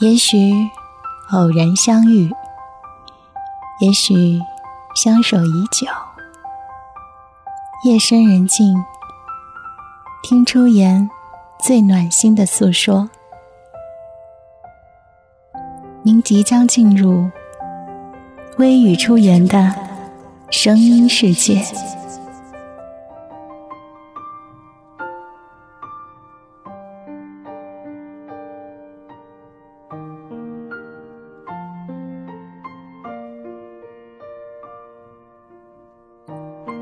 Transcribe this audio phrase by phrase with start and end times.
[0.00, 0.52] 也许
[1.30, 2.28] 偶然相遇，
[3.80, 4.40] 也许
[4.96, 5.86] 相守已久。
[7.84, 8.84] 夜深人静，
[10.22, 11.08] 听出言
[11.60, 13.08] 最暖心的诉说。
[16.02, 17.30] 您即将进入
[18.58, 19.74] 微雨出言的
[20.50, 21.64] 声音世界。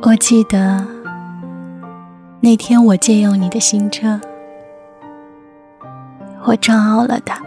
[0.05, 0.85] 我记得
[2.41, 4.21] 那天我借用你的新车，
[6.45, 7.41] 我撞凹了它。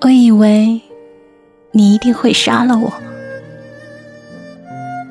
[0.00, 0.82] 我以为
[1.70, 2.92] 你一定会杀了我，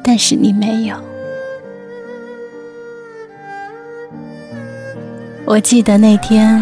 [0.04, 0.98] 但是你没有。
[5.46, 6.62] 我记得那天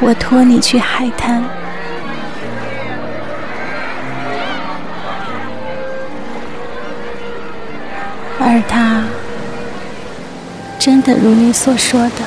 [0.00, 1.59] 我托你去海滩。
[8.42, 9.04] 而他
[10.78, 12.24] 真的如你所说的，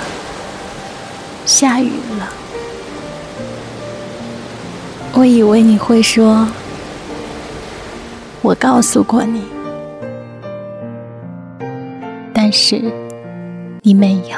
[1.46, 2.30] 下雨了。
[5.14, 6.48] 我以为你会说，
[8.42, 9.44] 我告诉过你，
[12.34, 12.82] 但是
[13.82, 14.38] 你没有。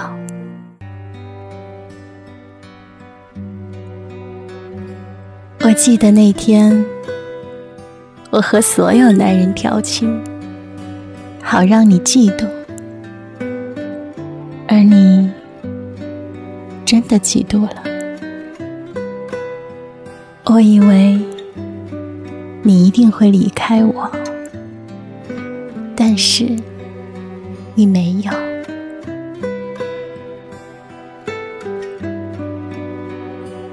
[5.61, 6.85] 我记得那天，
[8.29, 10.23] 我和所有男人调情。
[11.56, 12.45] 好让你嫉妒，
[14.67, 15.31] 而你
[16.84, 17.81] 真的嫉妒了。
[20.44, 21.17] 我以为
[22.61, 24.11] 你一定会离开我，
[25.95, 26.45] 但是
[27.73, 28.31] 你没有。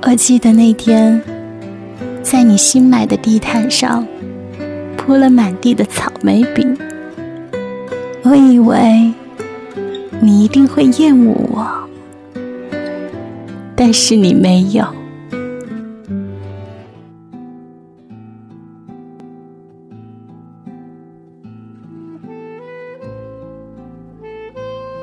[0.03, 1.21] 我记得那天，
[2.23, 4.07] 在你新买的地毯上
[4.97, 6.79] 铺了满地的草莓饼。
[8.25, 9.13] 我以为
[10.21, 11.89] 你一定会厌恶我，
[13.75, 14.87] 但是你没有。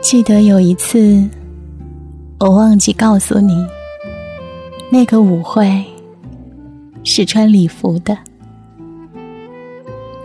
[0.01, 1.29] 记得有一次，
[2.39, 3.67] 我忘记告诉你，
[4.89, 5.85] 那个舞会
[7.03, 8.17] 是穿礼服的，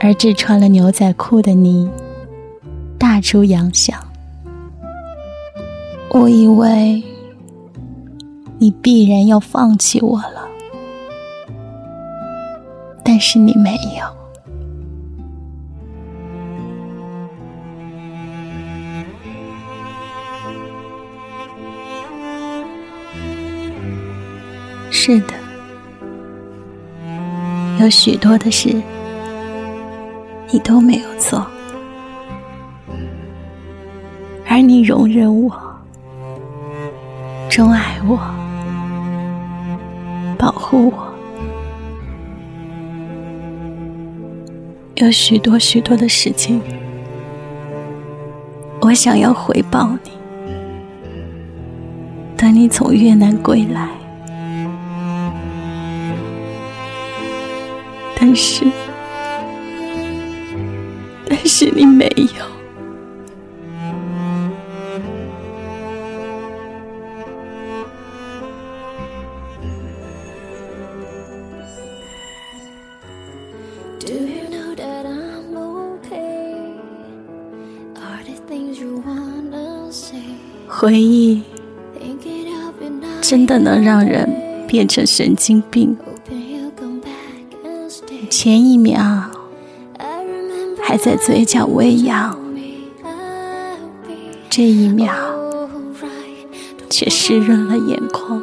[0.00, 1.90] 而只穿了牛仔裤的你。
[3.14, 3.96] 大出洋相，
[6.10, 7.00] 我以为
[8.58, 10.48] 你必然要放弃我了，
[13.04, 14.04] 但是你没有。
[24.90, 25.34] 是的，
[27.78, 28.82] 有许多的事
[30.50, 31.46] 你都没有做。
[34.54, 35.50] 而你容忍我，
[37.50, 38.16] 钟爱我，
[40.38, 41.12] 保护我，
[44.94, 46.60] 有许多许多的事情，
[48.80, 50.12] 我想要回报你。
[52.36, 53.88] 等你从越南归来，
[58.14, 58.64] 但是，
[61.28, 62.06] 但是你没
[62.38, 62.53] 有。
[80.66, 81.42] 回忆
[83.22, 84.28] 真的能让人
[84.66, 85.96] 变成神经病。
[88.28, 89.30] 前一秒
[90.82, 92.36] 还在嘴角微扬，
[94.50, 95.14] 这一秒
[96.90, 98.42] 却湿润了眼眶。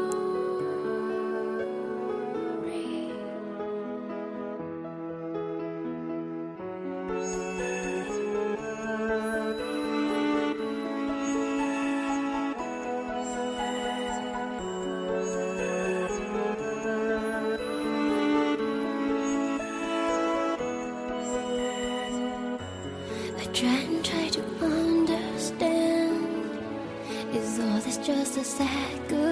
[28.03, 28.91] Just a sad.
[29.01, 29.31] Thinking